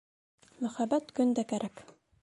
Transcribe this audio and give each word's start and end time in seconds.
Мөхәббәт 0.63 1.15
көндә 1.21 1.47
кәрәк. 1.53 1.89